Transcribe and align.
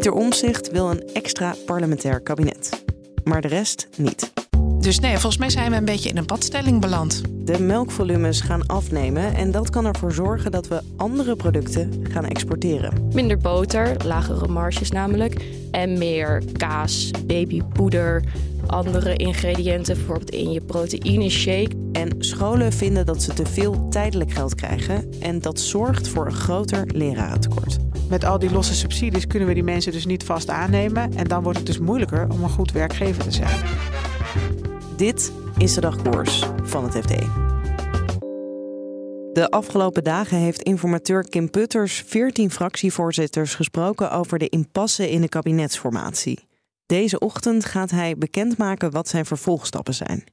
Pieter 0.00 0.18
Omzicht 0.18 0.70
wil 0.70 0.90
een 0.90 1.02
extra 1.12 1.54
parlementair 1.66 2.20
kabinet. 2.20 2.82
Maar 3.24 3.40
de 3.40 3.48
rest 3.48 3.88
niet. 3.96 4.32
Dus 4.78 4.98
nee, 5.00 5.12
volgens 5.12 5.36
mij 5.36 5.50
zijn 5.50 5.70
we 5.70 5.76
een 5.76 5.84
beetje 5.84 6.08
in 6.08 6.16
een 6.16 6.26
padstelling 6.26 6.80
beland. 6.80 7.22
De 7.30 7.60
melkvolumes 7.60 8.40
gaan 8.40 8.66
afnemen 8.66 9.34
en 9.34 9.50
dat 9.50 9.70
kan 9.70 9.86
ervoor 9.86 10.12
zorgen 10.12 10.50
dat 10.50 10.68
we 10.68 10.80
andere 10.96 11.36
producten 11.36 12.06
gaan 12.10 12.24
exporteren. 12.24 13.08
Minder 13.12 13.38
boter, 13.38 13.96
lagere 14.04 14.48
marges 14.48 14.90
namelijk. 14.90 15.44
En 15.70 15.98
meer 15.98 16.42
kaas, 16.52 17.10
babypoeder, 17.26 18.24
andere 18.66 19.16
ingrediënten, 19.16 19.94
bijvoorbeeld 19.96 20.30
in 20.30 20.52
je 20.52 20.60
proteïne 20.60 21.28
shake. 21.28 21.70
En 21.92 22.14
scholen 22.18 22.72
vinden 22.72 23.06
dat 23.06 23.22
ze 23.22 23.32
te 23.32 23.46
veel 23.46 23.88
tijdelijk 23.88 24.32
geld 24.32 24.54
krijgen 24.54 25.12
en 25.20 25.40
dat 25.40 25.60
zorgt 25.60 26.08
voor 26.08 26.26
een 26.26 26.32
groter 26.32 26.86
lerarentekort. 26.86 27.89
Met 28.10 28.24
al 28.24 28.38
die 28.38 28.50
losse 28.50 28.74
subsidies 28.74 29.26
kunnen 29.26 29.48
we 29.48 29.54
die 29.54 29.62
mensen 29.62 29.92
dus 29.92 30.06
niet 30.06 30.24
vast 30.24 30.48
aannemen 30.48 31.12
en 31.16 31.28
dan 31.28 31.42
wordt 31.42 31.58
het 31.58 31.66
dus 31.66 31.78
moeilijker 31.78 32.30
om 32.30 32.42
een 32.42 32.50
goed 32.50 32.72
werkgever 32.72 33.22
te 33.22 33.30
zijn. 33.30 33.60
Dit 34.96 35.32
is 35.58 35.74
de 35.74 35.80
dagkoers 35.80 36.44
van 36.62 36.84
het 36.84 36.96
FD. 36.96 37.14
De 39.32 39.46
afgelopen 39.48 40.04
dagen 40.04 40.38
heeft 40.38 40.62
informateur 40.62 41.28
Kim 41.28 41.50
Putters 41.50 42.04
14 42.06 42.50
fractievoorzitters 42.50 43.54
gesproken 43.54 44.10
over 44.12 44.38
de 44.38 44.48
impasse 44.48 45.10
in 45.10 45.20
de 45.20 45.28
kabinetsformatie. 45.28 46.48
Deze 46.86 47.18
ochtend 47.18 47.64
gaat 47.64 47.90
hij 47.90 48.16
bekendmaken 48.16 48.90
wat 48.90 49.08
zijn 49.08 49.26
vervolgstappen 49.26 49.94
zijn. 49.94 50.24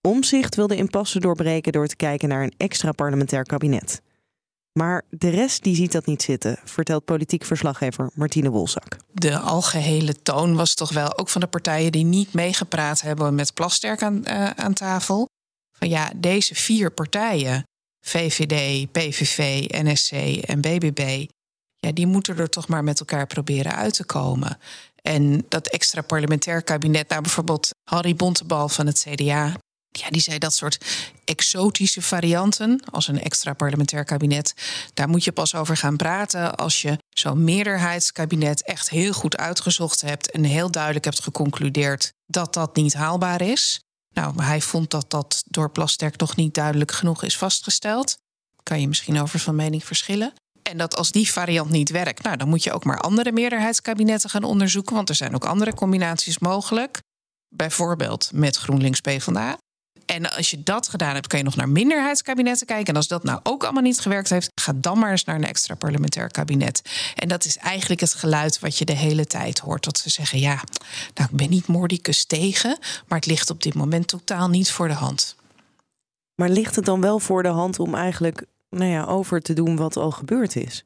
Omzicht 0.00 0.54
wil 0.54 0.66
de 0.66 0.76
impasse 0.76 1.20
doorbreken 1.20 1.72
door 1.72 1.86
te 1.86 1.96
kijken 1.96 2.28
naar 2.28 2.42
een 2.42 2.54
extra 2.56 2.92
parlementair 2.92 3.42
kabinet. 3.42 4.02
Maar 4.76 5.02
de 5.10 5.28
rest 5.28 5.62
die 5.62 5.74
ziet 5.74 5.92
dat 5.92 6.06
niet 6.06 6.22
zitten, 6.22 6.58
vertelt 6.64 7.04
politiek 7.04 7.44
verslaggever 7.44 8.10
Martine 8.14 8.50
Wolzak. 8.50 8.96
De 9.12 9.38
algehele 9.38 10.22
toon 10.22 10.56
was 10.56 10.74
toch 10.74 10.92
wel 10.92 11.18
ook 11.18 11.28
van 11.28 11.40
de 11.40 11.46
partijen 11.46 11.92
die 11.92 12.04
niet 12.04 12.32
meegepraat 12.32 13.00
hebben 13.00 13.34
met 13.34 13.54
Plasterk 13.54 14.02
aan, 14.02 14.22
uh, 14.24 14.50
aan 14.50 14.72
tafel. 14.72 15.28
Van 15.78 15.88
ja, 15.88 16.10
deze 16.16 16.54
vier 16.54 16.90
partijen, 16.90 17.62
VVD, 18.00 18.92
PVV, 18.92 19.64
NSC 19.68 20.12
en 20.44 20.60
BBB, 20.60 21.26
ja, 21.76 21.92
die 21.92 22.06
moeten 22.06 22.38
er 22.38 22.50
toch 22.50 22.68
maar 22.68 22.84
met 22.84 23.00
elkaar 23.00 23.26
proberen 23.26 23.74
uit 23.74 23.94
te 23.94 24.04
komen. 24.04 24.58
En 25.02 25.44
dat 25.48 25.66
extra 25.66 26.02
parlementair 26.02 26.62
kabinet, 26.62 27.08
nou 27.08 27.22
bijvoorbeeld 27.22 27.70
Harry 27.90 28.14
Bontebal 28.14 28.68
van 28.68 28.86
het 28.86 29.06
CDA, 29.08 29.54
ja, 29.96 30.10
die 30.10 30.20
zei 30.20 30.38
dat 30.38 30.54
soort 30.54 30.84
exotische 31.24 32.02
varianten, 32.02 32.82
als 32.90 33.08
een 33.08 33.22
extra 33.22 33.52
parlementair 33.52 34.04
kabinet, 34.04 34.54
daar 34.94 35.08
moet 35.08 35.24
je 35.24 35.32
pas 35.32 35.54
over 35.54 35.76
gaan 35.76 35.96
praten 35.96 36.56
als 36.56 36.82
je 36.82 36.98
zo'n 37.10 37.44
meerderheidskabinet 37.44 38.62
echt 38.62 38.90
heel 38.90 39.12
goed 39.12 39.36
uitgezocht 39.36 40.00
hebt 40.00 40.30
en 40.30 40.44
heel 40.44 40.70
duidelijk 40.70 41.04
hebt 41.04 41.22
geconcludeerd 41.22 42.12
dat 42.26 42.54
dat 42.54 42.76
niet 42.76 42.94
haalbaar 42.94 43.40
is. 43.40 43.80
Nou, 44.14 44.42
hij 44.42 44.60
vond 44.60 44.90
dat 44.90 45.10
dat 45.10 45.42
door 45.46 45.70
Plasterk 45.70 46.16
toch 46.16 46.36
niet 46.36 46.54
duidelijk 46.54 46.92
genoeg 46.92 47.22
is 47.22 47.38
vastgesteld. 47.38 48.16
Kan 48.62 48.80
je 48.80 48.88
misschien 48.88 49.20
over 49.20 49.38
van 49.38 49.54
mening 49.54 49.84
verschillen. 49.84 50.32
En 50.62 50.78
dat 50.78 50.96
als 50.96 51.10
die 51.10 51.32
variant 51.32 51.70
niet 51.70 51.90
werkt, 51.90 52.22
nou, 52.22 52.36
dan 52.36 52.48
moet 52.48 52.62
je 52.62 52.72
ook 52.72 52.84
maar 52.84 52.98
andere 52.98 53.32
meerderheidskabinetten 53.32 54.30
gaan 54.30 54.44
onderzoeken, 54.44 54.94
want 54.94 55.08
er 55.08 55.14
zijn 55.14 55.34
ook 55.34 55.44
andere 55.44 55.74
combinaties 55.74 56.38
mogelijk. 56.38 56.98
Bijvoorbeeld 57.48 58.30
met 58.32 58.56
GroenLinks 58.56 59.00
PvdA. 59.00 59.58
En 60.16 60.36
als 60.36 60.50
je 60.50 60.62
dat 60.62 60.88
gedaan 60.88 61.14
hebt, 61.14 61.26
kan 61.26 61.38
je 61.38 61.44
nog 61.44 61.56
naar 61.56 61.68
minderheidskabinetten 61.68 62.66
kijken. 62.66 62.86
En 62.86 62.96
als 62.96 63.08
dat 63.08 63.24
nou 63.24 63.40
ook 63.42 63.62
allemaal 63.62 63.82
niet 63.82 64.00
gewerkt 64.00 64.30
heeft, 64.30 64.50
ga 64.54 64.72
dan 64.76 64.98
maar 64.98 65.10
eens 65.10 65.24
naar 65.24 65.36
een 65.36 65.44
extra 65.44 65.74
parlementair 65.74 66.28
kabinet. 66.28 66.82
En 67.14 67.28
dat 67.28 67.44
is 67.44 67.56
eigenlijk 67.56 68.00
het 68.00 68.14
geluid 68.14 68.58
wat 68.58 68.78
je 68.78 68.84
de 68.84 68.96
hele 68.96 69.26
tijd 69.26 69.58
hoort. 69.58 69.84
Dat 69.84 69.98
ze 69.98 70.10
zeggen: 70.10 70.38
ja, 70.38 70.62
nou, 71.14 71.28
ik 71.30 71.36
ben 71.36 71.50
niet 71.50 71.66
mordicus 71.66 72.24
tegen, 72.24 72.78
maar 73.06 73.18
het 73.18 73.26
ligt 73.26 73.50
op 73.50 73.62
dit 73.62 73.74
moment 73.74 74.08
totaal 74.08 74.48
niet 74.48 74.70
voor 74.70 74.88
de 74.88 74.94
hand. 74.94 75.36
Maar 76.34 76.48
ligt 76.48 76.76
het 76.76 76.84
dan 76.84 77.00
wel 77.00 77.18
voor 77.18 77.42
de 77.42 77.48
hand 77.48 77.78
om 77.78 77.94
eigenlijk 77.94 78.44
nou 78.70 78.90
ja, 78.90 79.04
over 79.04 79.40
te 79.40 79.52
doen 79.52 79.76
wat 79.76 79.96
al 79.96 80.10
gebeurd 80.10 80.56
is? 80.56 80.85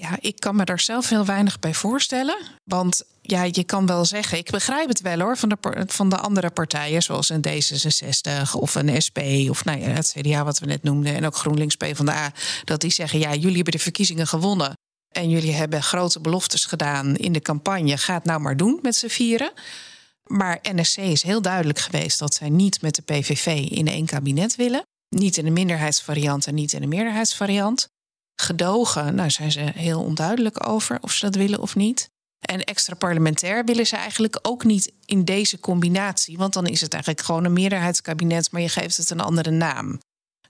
Ja, 0.00 0.16
ik 0.20 0.40
kan 0.40 0.56
me 0.56 0.64
daar 0.64 0.80
zelf 0.80 1.08
heel 1.08 1.24
weinig 1.24 1.58
bij 1.58 1.74
voorstellen. 1.74 2.36
Want 2.64 3.02
ja, 3.22 3.42
je 3.42 3.64
kan 3.64 3.86
wel 3.86 4.04
zeggen, 4.04 4.38
ik 4.38 4.50
begrijp 4.50 4.88
het 4.88 5.00
wel 5.00 5.20
hoor, 5.20 5.36
van 5.36 5.48
de, 5.48 5.84
van 5.86 6.08
de 6.08 6.16
andere 6.16 6.50
partijen, 6.50 7.02
zoals 7.02 7.28
een 7.28 7.44
D66 7.48 8.52
of 8.52 8.74
een 8.74 9.02
SP 9.06 9.18
of 9.48 9.64
nou 9.64 9.78
ja, 9.80 9.86
het 9.86 10.14
CDA 10.16 10.44
wat 10.44 10.58
we 10.58 10.66
net 10.66 10.82
noemden, 10.82 11.14
en 11.14 11.26
ook 11.26 11.36
GroenLinks 11.36 11.76
PvdA, 11.76 12.32
dat 12.64 12.80
die 12.80 12.90
zeggen, 12.90 13.18
ja, 13.18 13.34
jullie 13.34 13.54
hebben 13.54 13.72
de 13.72 13.78
verkiezingen 13.78 14.26
gewonnen. 14.26 14.72
En 15.08 15.30
jullie 15.30 15.52
hebben 15.52 15.82
grote 15.82 16.20
beloftes 16.20 16.64
gedaan 16.64 17.16
in 17.16 17.32
de 17.32 17.40
campagne. 17.40 17.96
Ga 17.96 18.14
het 18.14 18.24
nou 18.24 18.40
maar 18.40 18.56
doen 18.56 18.78
met 18.82 18.96
z'n 18.96 19.08
vieren. 19.08 19.52
Maar 20.24 20.58
NSC 20.62 20.98
is 20.98 21.22
heel 21.22 21.42
duidelijk 21.42 21.78
geweest 21.78 22.18
dat 22.18 22.34
zij 22.34 22.48
niet 22.48 22.82
met 22.82 22.94
de 22.94 23.02
PVV 23.02 23.46
in 23.70 23.86
één 23.86 24.06
kabinet 24.06 24.56
willen. 24.56 24.82
Niet 25.08 25.36
in 25.36 25.46
een 25.46 25.52
minderheidsvariant 25.52 26.46
en 26.46 26.54
niet 26.54 26.72
in 26.72 26.82
een 26.82 26.88
meerderheidsvariant. 26.88 27.88
Gedogen, 28.34 29.14
nou 29.14 29.30
zijn 29.30 29.52
ze 29.52 29.60
heel 29.60 30.02
onduidelijk 30.02 30.68
over 30.68 30.98
of 31.00 31.12
ze 31.12 31.24
dat 31.24 31.34
willen 31.34 31.60
of 31.60 31.76
niet. 31.76 32.10
En 32.40 32.64
extra 32.64 32.94
parlementair 32.94 33.64
willen 33.64 33.86
ze 33.86 33.96
eigenlijk 33.96 34.38
ook 34.42 34.64
niet 34.64 34.92
in 35.04 35.24
deze 35.24 35.60
combinatie. 35.60 36.36
Want 36.36 36.52
dan 36.52 36.66
is 36.66 36.80
het 36.80 36.92
eigenlijk 36.92 37.24
gewoon 37.24 37.44
een 37.44 37.52
meerderheidskabinet, 37.52 38.52
maar 38.52 38.60
je 38.60 38.68
geeft 38.68 38.96
het 38.96 39.10
een 39.10 39.20
andere 39.20 39.50
naam. 39.50 40.00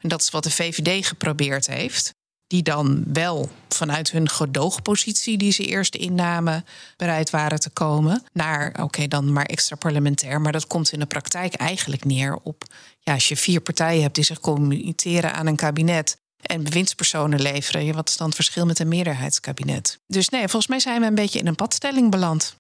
En 0.01 0.09
dat 0.09 0.21
is 0.21 0.31
wat 0.31 0.45
de 0.45 0.51
VVD 0.51 1.07
geprobeerd 1.07 1.67
heeft. 1.67 2.13
Die 2.47 2.63
dan 2.63 3.05
wel 3.13 3.51
vanuit 3.69 4.11
hun 4.11 4.29
gedoogpositie 4.29 5.39
die 5.39 5.53
ze 5.53 5.65
eerst 5.65 5.95
innamen, 5.95 6.65
bereid 6.97 7.31
waren 7.31 7.61
te 7.61 7.71
komen. 7.71 8.23
Naar 8.33 8.77
oké, 8.83 9.09
dan 9.09 9.33
maar 9.33 9.45
extra 9.45 9.77
parlementair. 9.77 10.41
Maar 10.41 10.53
dat 10.53 10.67
komt 10.67 10.93
in 10.93 10.99
de 10.99 11.07
praktijk 11.07 11.55
eigenlijk 11.55 12.05
neer 12.05 12.37
op. 12.43 12.65
Ja, 13.01 13.13
als 13.13 13.29
je 13.29 13.37
vier 13.37 13.61
partijen 13.61 14.03
hebt 14.03 14.15
die 14.15 14.25
zich 14.25 14.41
committeren 14.41 15.33
aan 15.33 15.47
een 15.47 15.57
kabinet 15.57 16.17
en 16.51 16.63
bewindspersonen 16.63 17.41
leveren. 17.41 17.95
Wat 17.95 18.09
is 18.09 18.17
dan 18.17 18.27
het 18.27 18.37
verschil 18.37 18.67
met 18.67 18.79
een 18.79 18.89
meerderheidskabinet? 18.89 19.99
Dus 20.07 20.29
nee, 20.29 20.41
volgens 20.41 20.67
mij 20.67 20.81
zijn 20.81 21.01
we 21.01 21.07
een 21.07 21.15
beetje 21.15 21.39
in 21.39 21.47
een 21.47 21.55
padstelling 21.55 22.11
beland. 22.11 22.55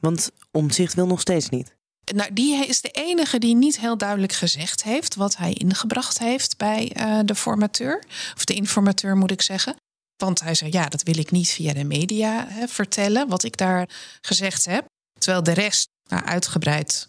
Want 0.00 0.30
omzicht 0.50 0.94
wil 0.94 1.06
nog 1.06 1.20
steeds 1.20 1.48
niet. 1.48 1.76
Nou, 2.14 2.32
die 2.32 2.66
is 2.66 2.80
de 2.80 2.90
enige 2.90 3.38
die 3.38 3.54
niet 3.54 3.80
heel 3.80 3.98
duidelijk 3.98 4.32
gezegd 4.32 4.82
heeft 4.82 5.14
wat 5.14 5.36
hij 5.36 5.52
ingebracht 5.52 6.18
heeft 6.18 6.56
bij 6.56 6.92
uh, 6.96 7.20
de 7.24 7.34
formateur. 7.34 8.04
Of 8.34 8.44
de 8.44 8.54
informateur 8.54 9.16
moet 9.16 9.30
ik 9.30 9.42
zeggen. 9.42 9.76
Want 10.16 10.40
hij 10.40 10.54
zei, 10.54 10.70
ja, 10.72 10.88
dat 10.88 11.02
wil 11.02 11.18
ik 11.18 11.30
niet 11.30 11.48
via 11.48 11.72
de 11.72 11.84
media 11.84 12.46
hè, 12.48 12.68
vertellen, 12.68 13.28
wat 13.28 13.44
ik 13.44 13.56
daar 13.56 13.88
gezegd 14.20 14.64
heb. 14.64 14.86
Terwijl 15.18 15.42
de 15.42 15.52
rest 15.52 15.88
nou, 16.08 16.24
uitgebreid 16.24 17.08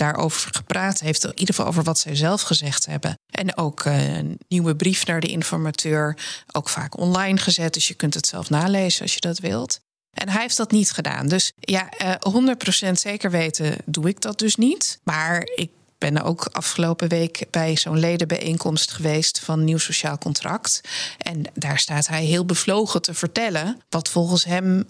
daarover 0.00 0.50
gepraat 0.52 1.00
heeft. 1.00 1.24
In 1.24 1.30
ieder 1.30 1.54
geval 1.54 1.66
over 1.66 1.82
wat 1.82 1.98
zij 1.98 2.16
zelf 2.16 2.42
gezegd 2.42 2.86
hebben. 2.86 3.18
En 3.30 3.56
ook 3.56 3.84
eh, 3.84 4.16
een 4.16 4.38
nieuwe 4.48 4.76
brief 4.76 5.06
naar 5.06 5.20
de 5.20 5.26
informateur. 5.26 6.16
Ook 6.52 6.68
vaak 6.68 6.98
online 6.98 7.38
gezet. 7.38 7.74
Dus 7.74 7.88
je 7.88 7.94
kunt 7.94 8.14
het 8.14 8.26
zelf 8.26 8.50
nalezen 8.50 9.02
als 9.02 9.14
je 9.14 9.20
dat 9.20 9.38
wilt. 9.38 9.80
En 10.10 10.28
hij 10.28 10.40
heeft 10.40 10.56
dat 10.56 10.70
niet 10.70 10.90
gedaan. 10.90 11.28
Dus 11.28 11.52
ja, 11.58 11.88
100% 12.18 12.80
eh, 12.80 12.90
zeker 12.92 13.30
weten 13.30 13.76
doe 13.84 14.08
ik 14.08 14.20
dat 14.20 14.38
dus 14.38 14.56
niet. 14.56 15.00
Maar 15.04 15.50
ik 15.54 15.70
ben 16.00 16.22
ook 16.22 16.48
afgelopen 16.52 17.08
week 17.08 17.44
bij 17.50 17.76
zo'n 17.76 17.98
ledenbijeenkomst 17.98 18.90
geweest 18.90 19.38
van 19.38 19.64
Nieuw 19.64 19.78
Sociaal 19.78 20.18
Contract. 20.18 20.80
En 21.18 21.42
daar 21.54 21.78
staat 21.78 22.06
hij 22.06 22.24
heel 22.24 22.44
bevlogen 22.44 23.02
te 23.02 23.14
vertellen 23.14 23.80
wat 23.88 24.08
volgens 24.08 24.44
hem 24.44 24.76
uh, 24.76 24.84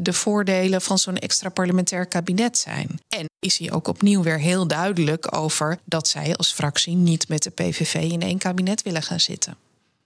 de 0.00 0.12
voordelen 0.12 0.82
van 0.82 0.98
zo'n 0.98 1.16
extra 1.16 1.48
parlementair 1.48 2.06
kabinet 2.06 2.58
zijn. 2.58 3.00
En 3.08 3.26
is 3.38 3.58
hij 3.58 3.72
ook 3.72 3.88
opnieuw 3.88 4.22
weer 4.22 4.40
heel 4.40 4.66
duidelijk 4.66 5.36
over 5.36 5.78
dat 5.84 6.08
zij 6.08 6.36
als 6.36 6.52
fractie 6.52 6.94
niet 6.94 7.28
met 7.28 7.42
de 7.42 7.50
PVV 7.50 7.94
in 7.94 8.22
één 8.22 8.38
kabinet 8.38 8.82
willen 8.82 9.02
gaan 9.02 9.20
zitten. 9.20 9.56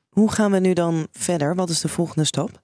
Hoe 0.09 0.33
gaan 0.33 0.51
we 0.51 0.59
nu 0.59 0.73
dan 0.73 1.09
verder? 1.13 1.55
Wat 1.55 1.71
is 1.71 1.81
de 1.81 1.89
volgende 1.89 2.25
stap? 2.25 2.61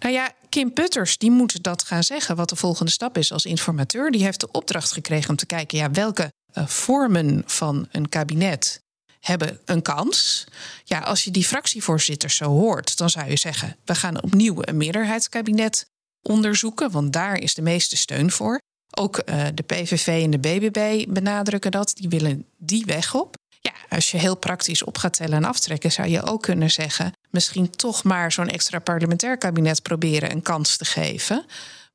Nou 0.00 0.14
ja, 0.14 0.32
Kim 0.48 0.72
Putters 0.72 1.18
die 1.18 1.30
moet 1.30 1.62
dat 1.62 1.82
gaan 1.82 2.02
zeggen 2.02 2.36
wat 2.36 2.48
de 2.48 2.56
volgende 2.56 2.90
stap 2.90 3.18
is 3.18 3.32
als 3.32 3.44
informateur. 3.44 4.10
Die 4.10 4.24
heeft 4.24 4.40
de 4.40 4.48
opdracht 4.50 4.92
gekregen 4.92 5.30
om 5.30 5.36
te 5.36 5.46
kijken 5.46 5.78
ja, 5.78 5.90
welke 5.90 6.32
uh, 6.54 6.66
vormen 6.66 7.42
van 7.46 7.88
een 7.90 8.08
kabinet 8.08 8.82
hebben 9.20 9.60
een 9.64 9.82
kans. 9.82 10.44
Ja, 10.84 10.98
als 10.98 11.24
je 11.24 11.30
die 11.30 11.44
fractievoorzitters 11.44 12.36
zo 12.36 12.44
hoort, 12.44 12.96
dan 12.96 13.10
zou 13.10 13.28
je 13.28 13.36
zeggen: 13.36 13.76
we 13.84 13.94
gaan 13.94 14.22
opnieuw 14.22 14.56
een 14.60 14.76
meerderheidskabinet 14.76 15.86
onderzoeken, 16.22 16.90
want 16.90 17.12
daar 17.12 17.38
is 17.38 17.54
de 17.54 17.62
meeste 17.62 17.96
steun 17.96 18.30
voor. 18.30 18.60
Ook 18.96 19.22
uh, 19.24 19.46
de 19.54 19.62
PVV 19.62 20.06
en 20.06 20.30
de 20.30 20.38
BBB 20.38 21.12
benadrukken 21.12 21.70
dat. 21.70 21.92
Die 21.96 22.08
willen 22.08 22.46
die 22.56 22.84
weg 22.84 23.14
op. 23.14 23.34
Ja, 23.60 23.72
als 23.88 24.10
je 24.10 24.18
heel 24.18 24.36
praktisch 24.36 24.82
op 24.82 24.98
gaat 24.98 25.12
tellen 25.12 25.36
en 25.36 25.44
aftrekken, 25.44 25.92
zou 25.92 26.08
je 26.08 26.22
ook 26.22 26.42
kunnen 26.42 26.70
zeggen: 26.70 27.12
misschien 27.30 27.70
toch 27.70 28.02
maar 28.02 28.32
zo'n 28.32 28.48
extra 28.48 28.78
parlementair 28.78 29.38
kabinet 29.38 29.82
proberen 29.82 30.30
een 30.30 30.42
kans 30.42 30.76
te 30.76 30.84
geven. 30.84 31.44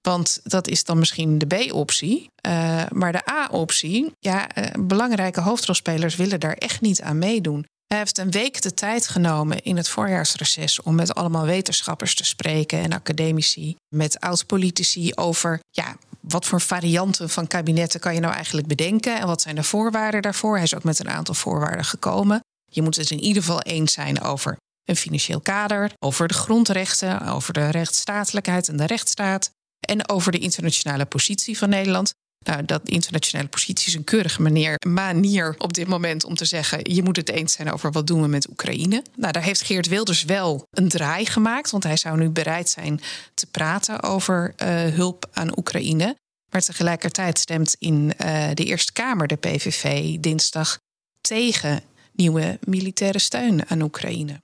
Want 0.02 0.40
dat 0.44 0.68
is 0.68 0.84
dan 0.84 1.00
misschien 1.00 1.38
de 1.38 1.46
B-optie. 1.46 2.30
Uh, 2.48 2.84
maar 2.90 3.12
de 3.12 3.30
A-optie, 3.32 4.12
ja, 4.20 4.58
uh, 4.58 4.66
belangrijke 4.80 5.42
hoofdrolspelers 5.42 6.16
willen 6.16 6.40
daar 6.40 6.54
echt 6.54 6.82
niet 6.82 7.02
aan 7.02 7.18
meedoen. 7.18 7.66
Hij 7.88 7.98
heeft 7.98 8.18
een 8.18 8.32
week 8.32 8.62
de 8.62 8.74
tijd 8.74 9.08
genomen 9.08 9.62
in 9.62 9.78
het 9.78 9.90
voorjaarsreces 9.90 10.82
om 10.82 10.96
met 10.96 11.16
allemaal 11.16 11.46
wetenschappers 11.46 12.16
te 12.16 12.26
spreken 12.26 12.80
en 12.80 12.94
academici, 12.94 13.76
met 13.96 14.20
oud-politici 14.20 15.12
over 15.16 15.60
ja, 15.72 15.96
wat 16.20 16.46
voor 16.46 16.62
varianten 16.62 17.30
van 17.30 17.48
kabinetten 17.48 18.00
kan 18.00 18.14
je 18.14 18.20
nou 18.20 18.34
eigenlijk 18.34 18.68
bedenken 18.68 19.20
en 19.20 19.28
wat 19.28 19.42
zijn 19.42 19.56
de 19.56 19.64
voorwaarden 19.64 20.22
daarvoor. 20.22 20.56
Hij 20.56 20.64
is 20.64 20.76
ook 20.76 20.84
met 20.84 21.00
een 21.00 21.10
aantal 21.10 21.34
voorwaarden 21.34 21.86
gekomen. 21.86 22.40
Je 22.72 22.82
moet 22.82 22.96
het 22.96 23.12
in 23.12 23.20
ieder 23.20 23.44
geval 23.44 23.62
eens 23.62 23.94
zijn 23.94 24.22
over 24.22 24.58
een 24.86 24.96
financieel 24.96 25.42
kader, 25.42 25.92
over 26.00 26.28
de 26.28 26.34
grondrechten, 26.34 27.22
over 27.22 27.54
de 27.54 27.70
rechtsstatelijkheid 27.70 28.68
en 28.68 28.78
de 28.78 28.86
rechtsstaat 28.86 29.52
en 29.90 30.10
over 30.10 30.32
de 30.32 30.40
internationale 30.40 31.06
positie 31.06 31.58
van 31.58 31.70
Nederland. 31.70 32.14
Nou, 32.46 32.66
dat 32.66 32.90
internationale 32.90 33.48
positie 33.48 33.88
is 33.88 33.94
een 33.94 34.04
keurige 34.04 34.42
manier, 34.42 34.76
manier 34.88 35.56
op 35.58 35.74
dit 35.74 35.88
moment 35.88 36.24
om 36.24 36.36
te 36.36 36.46
zeggen: 36.46 36.94
je 36.94 37.04
moet 37.04 37.16
het 37.16 37.30
eens 37.30 37.54
zijn 37.54 37.72
over 37.72 37.92
wat 37.92 38.08
doen 38.08 38.22
we 38.22 38.28
met 38.28 38.50
Oekraïne. 38.50 39.04
Nou, 39.16 39.32
daar 39.32 39.44
heeft 39.44 39.62
Geert 39.62 39.88
Wilders 39.88 40.24
wel 40.24 40.64
een 40.72 40.90
draai 40.90 41.26
gemaakt, 41.26 41.72
want 41.72 41.84
hij 41.84 41.98
zou 41.98 42.18
nu 42.18 42.30
bereid 42.30 42.70
zijn 42.70 43.02
te 43.34 43.46
praten 43.46 44.04
over 44.04 44.54
uh, 44.58 44.68
hulp 44.86 45.30
aan 45.34 45.58
Oekraïne. 45.58 46.16
Maar 46.52 46.62
tegelijkertijd 46.62 47.40
stemt 47.40 47.76
in 47.80 48.14
uh, 48.22 48.50
de 48.54 48.64
Eerste 48.64 48.94
Kamer 48.94 49.28
de 49.28 49.36
PVV 49.36 50.16
dinsdag 50.20 50.80
tegen 51.22 51.82
nieuwe 52.14 52.60
militaire 52.64 53.20
steun 53.20 53.70
aan 53.70 53.82
Oekraïne. 53.82 54.42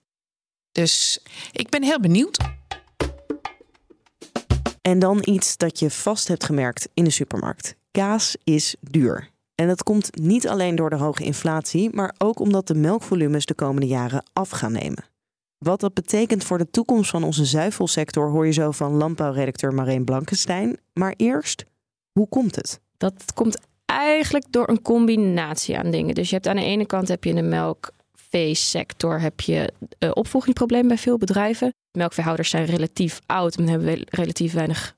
Dus 0.72 1.20
ik 1.52 1.70
ben 1.70 1.84
heel 1.84 2.00
benieuwd. 2.00 2.38
En 4.88 5.00
dan 5.00 5.20
iets 5.22 5.58
dat 5.58 5.80
je 5.80 5.90
vast 5.90 6.28
hebt 6.28 6.44
gemerkt 6.44 6.90
in 6.94 7.04
de 7.04 7.10
supermarkt. 7.10 7.76
Kaas 7.92 8.36
is 8.44 8.76
duur. 8.82 9.30
En 9.56 9.68
dat 9.68 9.84
komt 9.84 10.20
niet 10.20 10.48
alleen 10.48 10.76
door 10.76 10.90
de 10.90 10.96
hoge 10.96 11.24
inflatie, 11.24 11.90
maar 11.94 12.16
ook 12.18 12.40
omdat 12.40 12.68
de 12.68 12.76
melkvolumes 12.76 13.46
de 13.46 13.54
komende 13.54 13.88
jaren 13.88 14.24
af 14.34 14.50
gaan 14.50 14.72
nemen. 14.72 15.06
Wat 15.58 15.80
dat 15.80 15.94
betekent 15.94 16.44
voor 16.44 16.58
de 16.58 16.70
toekomst 16.70 17.10
van 17.10 17.24
onze 17.24 17.46
zuivelsector 17.46 18.30
hoor 18.30 18.46
je 18.46 18.52
zo 18.52 18.72
van 18.72 18.92
landbouwredacteur 18.92 19.74
Marijn 19.74 20.04
Blankenstein. 20.04 20.78
Maar 20.94 21.14
eerst, 21.18 21.66
hoe 22.12 22.28
komt 22.28 22.56
het? 22.56 22.80
Dat 22.98 23.24
komt 23.34 23.58
eigenlijk 23.86 24.46
door 24.50 24.70
een 24.70 24.82
combinatie 24.82 25.78
aan 25.78 25.92
dingen. 25.92 26.16
Dus 26.16 26.30
je 26.30 26.36
hebt 26.36 26.48
aan 26.48 26.56
de 26.56 26.64
ene 26.64 26.86
kant 26.86 27.08
heb 27.08 27.24
je 27.24 27.34
de 27.34 27.42
melkveesector 28.36 29.20
heb 29.20 29.42
je 29.42 29.74
uh, 30.00 30.82
bij 30.88 30.98
veel 30.98 31.18
bedrijven. 31.18 31.74
Melkveehouders 31.98 32.50
zijn 32.50 32.66
relatief 32.66 33.20
oud 33.26 33.56
en 33.56 33.68
hebben 33.68 34.02
relatief 34.10 34.54
weinig 34.54 34.96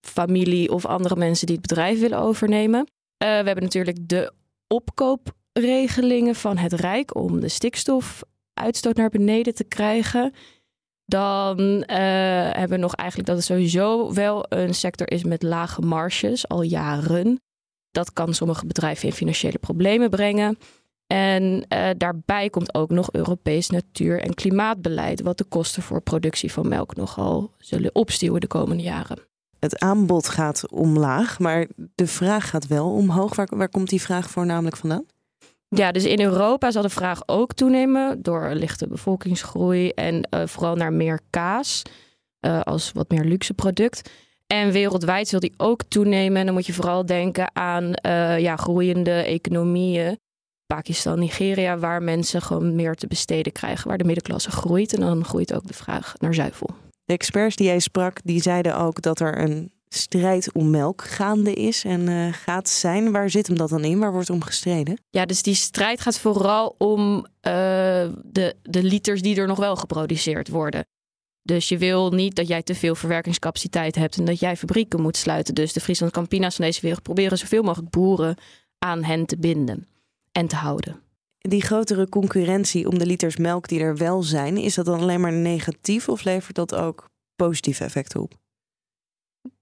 familie 0.00 0.70
of 0.70 0.86
andere 0.86 1.16
mensen 1.16 1.46
die 1.46 1.56
het 1.56 1.66
bedrijf 1.66 2.00
willen 2.00 2.18
overnemen. 2.18 2.80
Uh, 2.80 2.86
we 3.16 3.26
hebben 3.26 3.62
natuurlijk 3.62 4.08
de 4.08 4.32
opkoopregelingen 4.66 6.34
van 6.34 6.56
het 6.56 6.72
Rijk 6.72 7.16
om 7.16 7.40
de 7.40 7.48
stikstofuitstoot 7.48 8.96
naar 8.96 9.10
beneden 9.10 9.54
te 9.54 9.64
krijgen. 9.64 10.32
Dan 11.04 11.60
uh, 11.60 11.86
hebben 12.50 12.68
we 12.68 12.76
nog 12.76 12.94
eigenlijk 12.94 13.28
dat 13.28 13.36
het 13.36 13.46
sowieso 13.46 14.12
wel 14.12 14.46
een 14.48 14.74
sector 14.74 15.10
is 15.10 15.24
met 15.24 15.42
lage 15.42 15.80
marges 15.80 16.48
al 16.48 16.62
jaren. 16.62 17.40
Dat 17.90 18.12
kan 18.12 18.34
sommige 18.34 18.66
bedrijven 18.66 19.08
in 19.08 19.14
financiële 19.14 19.58
problemen 19.58 20.10
brengen. 20.10 20.58
En 21.14 21.64
uh, 21.68 21.90
daarbij 21.96 22.50
komt 22.50 22.74
ook 22.74 22.90
nog 22.90 23.12
Europees 23.12 23.70
natuur- 23.70 24.20
en 24.20 24.34
klimaatbeleid, 24.34 25.22
wat 25.22 25.38
de 25.38 25.44
kosten 25.44 25.82
voor 25.82 26.00
productie 26.00 26.52
van 26.52 26.68
melk 26.68 26.96
nogal 26.96 27.50
zullen 27.58 27.94
opstuwen 27.94 28.40
de 28.40 28.46
komende 28.46 28.82
jaren. 28.82 29.18
Het 29.58 29.78
aanbod 29.78 30.28
gaat 30.28 30.70
omlaag, 30.70 31.38
maar 31.38 31.66
de 31.94 32.06
vraag 32.06 32.50
gaat 32.50 32.66
wel 32.66 32.90
omhoog. 32.90 33.34
Waar, 33.34 33.48
waar 33.50 33.68
komt 33.68 33.88
die 33.88 34.00
vraag 34.00 34.30
voornamelijk 34.30 34.76
vandaan? 34.76 35.06
Ja, 35.68 35.92
dus 35.92 36.04
in 36.04 36.20
Europa 36.20 36.70
zal 36.70 36.82
de 36.82 36.88
vraag 36.88 37.22
ook 37.26 37.52
toenemen 37.52 38.22
door 38.22 38.50
lichte 38.54 38.88
bevolkingsgroei 38.88 39.88
en 39.88 40.28
uh, 40.30 40.46
vooral 40.46 40.76
naar 40.76 40.92
meer 40.92 41.20
kaas 41.30 41.82
uh, 42.40 42.60
als 42.60 42.92
wat 42.92 43.10
meer 43.10 43.24
luxe 43.24 43.54
product. 43.54 44.10
En 44.46 44.70
wereldwijd 44.70 45.28
zal 45.28 45.40
die 45.40 45.54
ook 45.56 45.82
toenemen. 45.82 46.38
En 46.38 46.44
dan 46.44 46.54
moet 46.54 46.66
je 46.66 46.72
vooral 46.72 47.06
denken 47.06 47.56
aan 47.56 47.92
ja, 48.40 48.56
groeiende 48.56 49.10
economieën 49.10 50.18
Pakistan, 50.74 51.18
Nigeria, 51.18 51.78
waar 51.78 52.02
mensen 52.02 52.42
gewoon 52.42 52.74
meer 52.74 52.94
te 52.94 53.06
besteden 53.06 53.52
krijgen, 53.52 53.88
waar 53.88 53.98
de 53.98 54.04
middenklasse 54.04 54.50
groeit. 54.50 54.94
En 54.94 55.00
dan 55.00 55.24
groeit 55.24 55.54
ook 55.54 55.66
de 55.66 55.74
vraag 55.74 56.14
naar 56.18 56.34
zuivel. 56.34 56.70
De 57.04 57.12
experts 57.12 57.56
die 57.56 57.66
jij 57.66 57.78
sprak, 57.78 58.20
die 58.24 58.42
zeiden 58.42 58.76
ook 58.78 59.02
dat 59.02 59.20
er 59.20 59.38
een 59.38 59.72
strijd 59.88 60.52
om 60.52 60.70
melk 60.70 61.04
gaande 61.04 61.52
is 61.52 61.84
en 61.84 62.00
uh, 62.00 62.32
gaat 62.32 62.68
zijn. 62.68 63.12
Waar 63.12 63.30
zit 63.30 63.46
hem 63.46 63.56
dat 63.56 63.68
dan 63.68 63.84
in? 63.84 63.98
Waar 63.98 64.12
wordt 64.12 64.30
om 64.30 64.42
gestreden? 64.42 64.98
Ja, 65.10 65.24
dus 65.24 65.42
die 65.42 65.54
strijd 65.54 66.00
gaat 66.00 66.18
vooral 66.18 66.74
om 66.78 67.16
uh, 67.16 67.24
de, 68.22 68.56
de 68.62 68.82
liters 68.82 69.22
die 69.22 69.36
er 69.36 69.46
nog 69.46 69.58
wel 69.58 69.76
geproduceerd 69.76 70.48
worden. 70.48 70.86
Dus 71.42 71.68
je 71.68 71.78
wil 71.78 72.10
niet 72.10 72.34
dat 72.34 72.48
jij 72.48 72.62
te 72.62 72.74
veel 72.74 72.94
verwerkingscapaciteit 72.94 73.94
hebt 73.94 74.16
en 74.16 74.24
dat 74.24 74.40
jij 74.40 74.56
fabrieken 74.56 75.00
moet 75.00 75.16
sluiten. 75.16 75.54
Dus 75.54 75.72
de 75.72 75.80
Friesland 75.80 76.12
Campina's 76.12 76.54
van 76.54 76.64
deze 76.64 76.80
wereld 76.80 77.02
proberen 77.02 77.38
zoveel 77.38 77.62
mogelijk 77.62 77.90
boeren 77.90 78.36
aan 78.78 79.04
hen 79.04 79.26
te 79.26 79.36
binden 79.36 79.88
en 80.34 80.46
te 80.46 80.56
houden. 80.56 81.00
Die 81.38 81.62
grotere 81.62 82.08
concurrentie 82.08 82.88
om 82.88 82.98
de 82.98 83.06
liters 83.06 83.36
melk 83.36 83.68
die 83.68 83.80
er 83.80 83.96
wel 83.96 84.22
zijn, 84.22 84.56
is 84.56 84.74
dat 84.74 84.84
dan 84.84 85.00
alleen 85.00 85.20
maar 85.20 85.32
negatief 85.32 86.08
of 86.08 86.24
levert 86.24 86.56
dat 86.56 86.74
ook 86.74 87.08
positieve 87.36 87.84
effecten 87.84 88.20
op? 88.20 88.32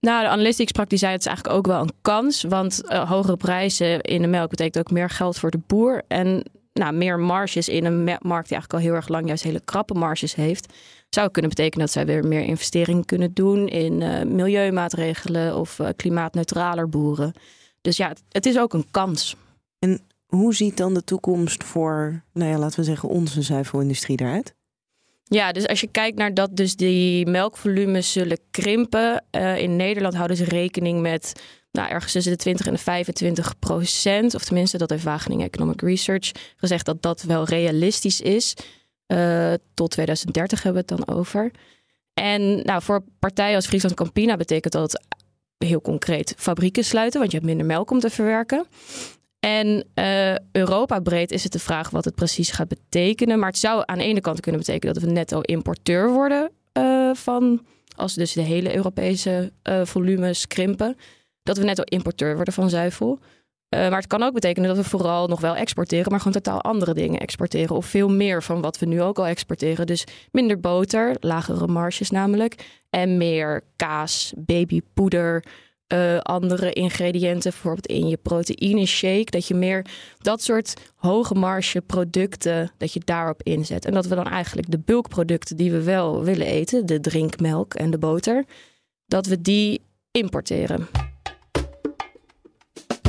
Nou, 0.01 0.23
de 0.23 0.29
analist 0.29 0.57
die 0.57 0.67
ik 0.67 0.73
sprak, 0.73 0.89
die 0.89 0.99
zei 0.99 1.13
het 1.13 1.21
is 1.21 1.27
eigenlijk 1.27 1.57
ook 1.57 1.67
wel 1.67 1.81
een 1.81 1.93
kans. 2.03 2.43
Want 2.43 2.83
uh, 2.85 3.11
hogere 3.11 3.37
prijzen 3.37 4.01
in 4.01 4.23
de 4.23 4.29
melk 4.29 4.51
betekent 4.51 4.79
ook 4.79 4.91
meer 4.91 5.11
geld 5.11 5.39
voor 5.39 5.51
de 5.51 5.61
boer. 5.67 6.03
En 6.09 6.45
nou, 6.73 6.95
meer 6.95 7.19
marges 7.19 7.69
in 7.69 7.85
een 7.85 8.05
markt 8.05 8.49
die 8.49 8.57
eigenlijk 8.57 8.73
al 8.73 8.79
heel 8.79 8.95
erg 8.95 9.09
lang 9.09 9.27
juist 9.27 9.43
hele 9.43 9.65
krappe 9.65 9.95
marges 9.95 10.35
heeft. 10.35 10.73
Zou 11.09 11.31
kunnen 11.31 11.51
betekenen 11.51 11.87
dat 11.87 11.95
zij 11.95 12.07
weer 12.07 12.25
meer 12.25 12.43
investeringen 12.43 13.05
kunnen 13.05 13.35
doen 13.35 13.69
in 13.69 14.01
uh, 14.01 14.23
milieumaatregelen 14.23 15.57
of 15.57 15.79
uh, 15.79 15.89
klimaatneutraler 15.97 16.89
boeren. 16.89 17.33
Dus 17.81 17.97
ja, 17.97 18.09
het, 18.09 18.23
het 18.29 18.47
is 18.47 18.59
ook 18.59 18.73
een 18.73 18.91
kans. 18.91 19.37
En 19.79 20.01
hoe 20.37 20.55
ziet 20.55 20.77
dan 20.77 20.95
de 20.95 21.05
toekomst 21.05 21.65
voor, 21.65 22.23
nou 22.33 22.51
ja, 22.51 22.59
laten 22.59 22.79
we 22.79 22.85
zeggen, 22.85 23.09
onze 23.09 23.43
zuivelindustrie 23.43 24.21
eruit? 24.21 24.55
Ja, 25.25 25.53
dus 25.53 25.67
als 25.67 25.81
je 25.81 25.87
kijkt 25.87 26.19
naar 26.19 26.35
dat 26.35 26.57
dus 26.57 26.77
die 26.77 27.27
melkvolumes 27.27 28.13
zullen 28.13 28.39
krimpen. 28.51 29.25
Uh, 29.31 29.59
in 29.59 29.77
Nederland 29.77 30.15
houden 30.15 30.37
ze 30.37 30.45
rekening 30.45 31.01
met 31.01 31.33
nou, 31.71 31.89
ergens 31.89 32.13
tussen 32.13 32.33
de 32.33 32.39
20 32.39 32.67
en 32.67 32.73
de 32.73 32.79
25 32.79 33.59
procent. 33.59 34.35
Of 34.35 34.45
tenminste, 34.45 34.79
dat 34.79 34.91
heeft 34.91 35.05
Wageningen 35.05 35.47
Economic 35.47 35.81
Research 35.81 36.31
gezegd 36.57 36.87
dat 36.87 37.03
dat 37.03 37.23
wel 37.23 37.45
realistisch 37.45 38.21
is. 38.21 38.55
Uh, 39.07 39.53
tot 39.75 39.91
2030 39.91 40.63
hebben 40.63 40.85
we 40.87 40.95
het 40.95 41.05
dan 41.05 41.17
over. 41.17 41.51
En 42.15 42.63
nou, 42.63 42.83
voor 42.83 43.05
partijen 43.19 43.57
als 43.57 43.67
Friesland 43.67 43.95
Campina 43.95 44.37
betekent 44.37 44.73
dat 44.73 45.03
heel 45.59 45.81
concreet 45.81 46.35
fabrieken 46.37 46.85
sluiten, 46.85 47.21
want 47.21 47.33
je 47.33 47.37
hebt 47.37 47.49
minder 47.49 47.67
melk 47.67 47.91
om 47.91 48.01
te 48.01 48.11
verwerken. 48.11 48.67
En 49.47 49.85
uh, 49.95 50.35
Europa 50.53 51.01
breed 51.01 51.31
is 51.31 51.43
het 51.43 51.53
de 51.53 51.59
vraag 51.59 51.91
wat 51.91 52.05
het 52.05 52.15
precies 52.15 52.51
gaat 52.51 52.69
betekenen. 52.69 53.39
Maar 53.39 53.49
het 53.49 53.59
zou 53.59 53.83
aan 53.87 53.99
de 53.99 54.05
ene 54.05 54.21
kant 54.21 54.41
kunnen 54.41 54.61
betekenen 54.61 54.95
dat 54.95 55.03
we 55.03 55.11
netto 55.11 55.41
importeur 55.41 56.11
worden 56.11 56.51
uh, 56.79 57.15
van, 57.15 57.67
als 57.97 58.15
dus 58.15 58.33
de 58.33 58.41
hele 58.41 58.75
Europese 58.75 59.53
uh, 59.69 59.85
volumes 59.85 60.47
krimpen, 60.47 60.97
dat 61.43 61.57
we 61.57 61.65
netto 61.65 61.83
importeur 61.83 62.35
worden 62.35 62.55
van 62.55 62.71
zuivel. 62.71 63.19
maar 63.69 63.91
het 63.91 64.07
kan 64.07 64.23
ook 64.23 64.35
betekenen 64.35 64.69
dat 64.69 64.85
we 64.85 64.91
vooral 64.91 65.29
nog 65.29 65.41
wel 65.41 65.57
exporteren, 65.57 66.11
maar 66.11 66.21
gewoon 66.21 66.43
totaal 66.43 66.63
andere 66.63 66.95
dingen 66.95 67.21
exporteren. 67.21 67.77
Of 67.77 67.87
veel 67.87 68.09
meer 68.09 68.43
van 68.43 68.61
wat 68.61 68.79
we 68.79 68.87
nu 68.87 69.03
ook 69.03 69.19
al 69.19 69.27
exporteren. 69.27 69.87
Dus 69.87 70.05
minder 70.31 70.61
boter, 70.61 71.17
lagere 71.21 71.67
marges 71.67 72.11
namelijk. 72.11 72.83
En 72.91 73.17
meer 73.17 73.63
kaas, 73.77 74.33
babypoeder, 74.37 75.45
uh, 75.93 76.19
andere 76.19 76.73
ingrediënten, 76.73 77.51
bijvoorbeeld 77.51 77.87
in 77.87 78.09
je 78.09 78.17
proteïne 78.17 78.87
shake, 78.87 79.31
dat 79.31 79.47
je 79.47 79.55
meer 79.55 79.87
dat 80.19 80.43
soort 80.43 80.75
hoge 80.95 81.35
marge 81.35 81.81
producten, 81.81 82.71
dat 82.77 82.93
je 82.93 83.01
daarop 83.05 83.43
inzet. 83.43 83.85
En 83.85 83.95
dat 83.95 84.07
we 84.07 84.15
dan 84.15 84.29
eigenlijk 84.29 84.71
de 84.71 84.79
bulkproducten 84.79 85.57
die 85.57 85.71
we 85.71 85.83
wel 85.83 86.25
willen 86.25 86.47
eten, 86.47 86.87
de 86.87 87.01
drinkmelk 87.01 87.75
en 87.75 87.91
de 87.91 87.99
boter, 87.99 88.45
dat 89.07 89.27
we 89.27 89.41
die 89.41 89.83
importeren. 90.11 90.89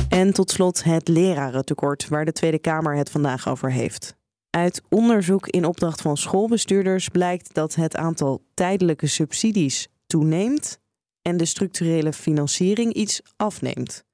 En 0.08 0.32
tot 0.32 0.50
slot 0.50 0.84
het 0.84 1.08
lerarentekort, 1.08 2.08
waar 2.08 2.24
de 2.24 2.32
Tweede 2.32 2.58
Kamer 2.58 2.96
het 2.96 3.10
vandaag 3.10 3.48
over 3.48 3.72
heeft. 3.72 4.14
Uit 4.50 4.82
onderzoek 4.88 5.46
in 5.46 5.64
opdracht 5.64 6.00
van 6.00 6.16
schoolbestuurders 6.16 7.08
blijkt 7.08 7.54
dat 7.54 7.74
het 7.74 7.96
aantal 7.96 8.42
tijdelijke 8.54 9.06
subsidies 9.06 9.88
toeneemt 10.06 10.78
en 11.26 11.36
de 11.36 11.44
structurele 11.44 12.12
financiering 12.12 12.92
iets 12.92 13.22
afneemt. 13.36 14.04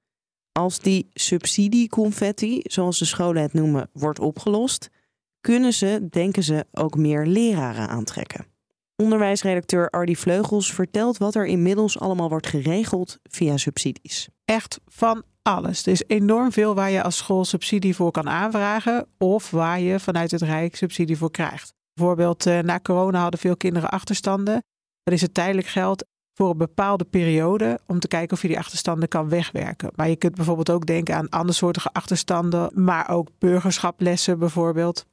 Als 0.53 0.79
die 0.79 1.09
subsidieconfetti, 1.13 2.61
zoals 2.63 2.99
de 2.99 3.05
scholen 3.05 3.43
het 3.43 3.53
noemen, 3.53 3.91
wordt 3.93 4.19
opgelost, 4.19 4.89
kunnen 5.41 5.73
ze, 5.73 6.07
denken 6.11 6.43
ze, 6.43 6.67
ook 6.73 6.97
meer 6.97 7.27
leraren 7.27 7.89
aantrekken. 7.89 8.47
Onderwijsredacteur 8.97 9.91
Ardy 9.91 10.15
Vleugels 10.15 10.73
vertelt 10.73 11.19
wat 11.19 11.35
er 11.35 11.47
inmiddels 11.47 11.99
allemaal 11.99 12.29
wordt 12.29 12.47
geregeld 12.47 13.19
via 13.23 13.57
subsidies. 13.57 14.29
Echt 14.45 14.81
van 14.87 15.23
alles. 15.43 15.87
Er 15.87 15.93
is 15.93 16.05
enorm 16.07 16.53
veel 16.53 16.75
waar 16.75 16.91
je 16.91 17.03
als 17.03 17.17
school 17.17 17.45
subsidie 17.45 17.95
voor 17.95 18.11
kan 18.11 18.29
aanvragen 18.29 19.07
of 19.19 19.51
waar 19.51 19.81
je 19.81 20.01
vanuit 20.01 20.31
het 20.31 20.43
Rijk 20.43 20.77
subsidie 20.77 21.17
voor 21.17 21.31
krijgt. 21.31 21.75
Bijvoorbeeld 21.95 22.47
eh, 22.47 22.59
na 22.59 22.81
corona 22.81 23.21
hadden 23.21 23.41
veel 23.41 23.57
kinderen 23.57 23.91
achterstanden. 23.91 24.63
Dan 25.03 25.15
is 25.15 25.21
het 25.21 25.35
tijdelijk 25.35 25.67
geld 25.67 26.07
voor 26.41 26.51
een 26.51 26.57
bepaalde 26.57 27.05
periode 27.05 27.81
om 27.87 27.99
te 27.99 28.09
kijken 28.09 28.37
of 28.37 28.43
je 28.43 28.49
die 28.49 28.59
achterstanden 28.59 29.09
kan 29.09 29.29
wegwerken. 29.29 29.91
Maar 29.95 30.09
je 30.09 30.17
kunt 30.17 30.35
bijvoorbeeld 30.35 30.71
ook 30.71 30.87
denken 30.87 31.15
aan 31.15 31.29
andersoortige 31.29 31.93
achterstanden, 31.93 32.71
maar 32.75 33.09
ook 33.09 33.29
burgerschaplessen 33.39 34.39
bijvoorbeeld. 34.39 35.07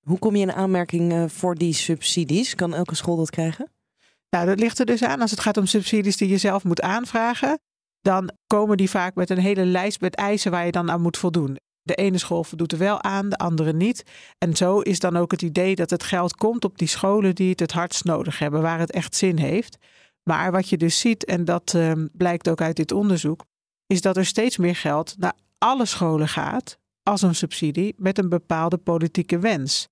Hoe 0.00 0.18
kom 0.18 0.36
je 0.36 0.42
in 0.42 0.52
aanmerking 0.52 1.12
eh, 1.12 1.24
voor 1.28 1.54
die 1.54 1.72
subsidies? 1.72 2.54
Kan 2.54 2.74
elke 2.74 2.94
school 2.94 3.16
dat 3.16 3.30
krijgen? 3.30 3.72
Nou, 4.30 4.46
dat 4.46 4.58
ligt 4.58 4.78
er 4.78 4.86
dus 4.86 5.02
aan. 5.02 5.20
Als 5.20 5.30
het 5.30 5.40
gaat 5.40 5.56
om 5.56 5.66
subsidies 5.66 6.16
die 6.16 6.28
je 6.28 6.38
zelf 6.38 6.64
moet 6.64 6.80
aanvragen, 6.80 7.58
dan 8.00 8.30
komen 8.46 8.76
die 8.76 8.90
vaak 8.90 9.14
met 9.14 9.30
een 9.30 9.38
hele 9.38 9.64
lijst 9.64 10.00
met 10.00 10.14
eisen 10.14 10.50
waar 10.50 10.66
je 10.66 10.72
dan 10.72 10.90
aan 10.90 11.02
moet 11.02 11.18
voldoen. 11.18 11.58
De 11.82 11.94
ene 11.94 12.18
school 12.18 12.44
voldoet 12.44 12.72
er 12.72 12.78
wel 12.78 13.02
aan, 13.02 13.28
de 13.28 13.36
andere 13.36 13.72
niet. 13.72 14.02
En 14.38 14.56
zo 14.56 14.80
is 14.80 14.98
dan 14.98 15.16
ook 15.16 15.30
het 15.30 15.42
idee 15.42 15.74
dat 15.74 15.90
het 15.90 16.02
geld 16.02 16.36
komt 16.36 16.64
op 16.64 16.78
die 16.78 16.88
scholen 16.88 17.34
die 17.34 17.50
het 17.50 17.60
het 17.60 17.72
hardst 17.72 18.04
nodig 18.04 18.38
hebben, 18.38 18.62
waar 18.62 18.78
het 18.78 18.92
echt 18.92 19.16
zin 19.16 19.38
heeft. 19.38 19.78
Maar 20.24 20.52
wat 20.52 20.68
je 20.68 20.76
dus 20.76 20.98
ziet, 20.98 21.24
en 21.24 21.44
dat 21.44 21.72
uh, 21.76 21.92
blijkt 22.12 22.48
ook 22.48 22.60
uit 22.60 22.76
dit 22.76 22.92
onderzoek, 22.92 23.44
is 23.86 24.00
dat 24.00 24.16
er 24.16 24.26
steeds 24.26 24.56
meer 24.56 24.76
geld 24.76 25.14
naar 25.18 25.32
alle 25.58 25.86
scholen 25.86 26.28
gaat 26.28 26.78
als 27.02 27.22
een 27.22 27.34
subsidie 27.34 27.94
met 27.96 28.18
een 28.18 28.28
bepaalde 28.28 28.76
politieke 28.76 29.38
wens. 29.38 29.88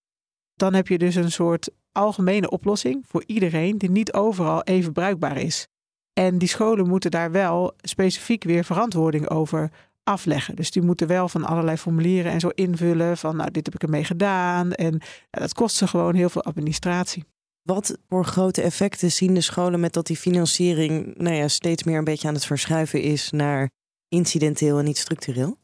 Dan 0.55 0.75
heb 0.75 0.89
je 0.89 0.99
dus 0.99 1.15
een 1.15 1.33
soort 1.33 1.71
algemene 1.93 2.51
oplossing 2.51 3.05
voor 3.07 3.23
iedereen 3.27 3.79
die 3.79 3.91
niet 3.91 4.13
overal 4.13 4.63
even 4.63 4.93
bruikbaar 4.93 5.37
is. 5.37 5.67
En 6.13 6.39
die 6.39 6.49
scholen 6.49 6.89
moeten 6.89 7.11
daar 7.11 7.31
wel 7.31 7.75
specifiek 7.81 8.45
weer 8.45 8.65
verantwoording 8.65 9.29
over 9.29 9.71
afleggen. 10.05 10.57
Dus 10.57 10.71
die 10.71 10.83
moeten 10.83 11.07
wel 11.07 11.29
van 11.29 11.45
allerlei 11.45 11.77
formulieren 11.77 12.33
en 12.33 12.41
zo 12.41 12.49
invullen 12.49 13.17
van 13.17 13.37
nou 13.37 13.51
dit 13.51 13.65
heb 13.65 13.75
ik 13.75 13.83
ermee 13.83 14.05
gedaan 14.05 14.73
en 14.73 15.01
dat 15.31 15.55
kost 15.55 15.77
ze 15.77 15.87
gewoon 15.87 16.15
heel 16.15 16.29
veel 16.29 16.43
administratie. 16.43 17.25
Wat 17.63 17.99
voor 18.09 18.25
grote 18.25 18.63
effecten 18.63 19.13
zien 19.13 19.35
de 19.35 19.41
scholen 19.41 19.81
met 19.81 19.93
dat 19.93 20.07
die 20.07 20.17
financiering 20.17 21.17
nou 21.17 21.35
ja, 21.35 21.49
steeds 21.49 21.83
meer 21.83 21.99
een 21.99 22.05
beetje 22.05 22.29
aan 22.29 22.35
het 22.35 22.45
verschuiven 22.45 23.03
is 23.03 23.31
naar 23.31 23.71
incidenteel 24.09 24.79
en 24.79 24.85
niet 24.85 24.99
structureel? 24.99 25.59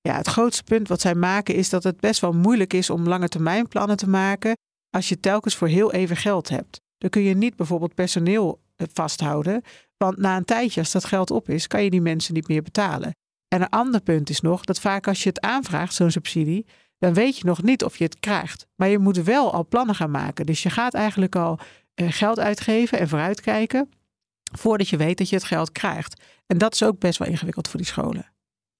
Ja, 0.00 0.16
het 0.16 0.26
grootste 0.26 0.62
punt 0.62 0.88
wat 0.88 1.00
zij 1.00 1.14
maken 1.14 1.54
is 1.54 1.68
dat 1.68 1.84
het 1.84 2.00
best 2.00 2.20
wel 2.20 2.32
moeilijk 2.32 2.72
is 2.72 2.90
om 2.90 3.08
lange 3.08 3.28
termijn 3.28 3.68
plannen 3.68 3.96
te 3.96 4.08
maken 4.08 4.56
als 4.90 5.08
je 5.08 5.20
telkens 5.20 5.56
voor 5.56 5.68
heel 5.68 5.92
even 5.92 6.16
geld 6.16 6.48
hebt. 6.48 6.80
Dan 6.98 7.10
kun 7.10 7.22
je 7.22 7.34
niet 7.34 7.56
bijvoorbeeld 7.56 7.94
personeel 7.94 8.60
eh, 8.76 8.86
vasthouden, 8.92 9.62
want 9.96 10.16
na 10.16 10.36
een 10.36 10.44
tijdje 10.44 10.80
als 10.80 10.92
dat 10.92 11.04
geld 11.04 11.30
op 11.30 11.48
is, 11.48 11.66
kan 11.66 11.84
je 11.84 11.90
die 11.90 12.00
mensen 12.00 12.34
niet 12.34 12.48
meer 12.48 12.62
betalen. 12.62 13.10
En 13.48 13.62
een 13.62 13.68
ander 13.68 14.00
punt 14.00 14.30
is 14.30 14.40
nog 14.40 14.64
dat 14.64 14.80
vaak 14.80 15.08
als 15.08 15.22
je 15.22 15.28
het 15.28 15.40
aanvraagt, 15.40 15.94
zo'n 15.94 16.10
subsidie, 16.10 16.66
dan 16.98 17.14
weet 17.14 17.38
je 17.38 17.44
nog 17.44 17.62
niet 17.62 17.84
of 17.84 17.96
je 17.96 18.04
het 18.04 18.20
krijgt. 18.20 18.66
Maar 18.74 18.88
je 18.88 18.98
moet 18.98 19.16
wel 19.16 19.52
al 19.52 19.66
plannen 19.66 19.94
gaan 19.94 20.10
maken. 20.10 20.46
Dus 20.46 20.62
je 20.62 20.70
gaat 20.70 20.94
eigenlijk 20.94 21.36
al 21.36 21.58
eh, 21.94 22.06
geld 22.10 22.38
uitgeven 22.38 22.98
en 22.98 23.08
vooruitkijken 23.08 23.88
voordat 24.52 24.88
je 24.88 24.96
weet 24.96 25.18
dat 25.18 25.28
je 25.28 25.36
het 25.36 25.44
geld 25.44 25.72
krijgt. 25.72 26.22
En 26.46 26.58
dat 26.58 26.74
is 26.74 26.82
ook 26.82 26.98
best 26.98 27.18
wel 27.18 27.28
ingewikkeld 27.28 27.68
voor 27.68 27.80
die 27.80 27.88
scholen. 27.88 28.32